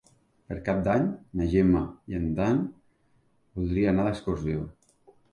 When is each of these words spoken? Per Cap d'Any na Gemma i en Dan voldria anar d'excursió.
Per 0.51 0.55
Cap 0.67 0.77
d'Any 0.85 1.03
na 1.41 1.45
Gemma 1.51 1.81
i 2.13 2.17
en 2.19 2.25
Dan 2.39 2.63
voldria 3.59 3.91
anar 3.93 4.07
d'excursió. 4.07 4.65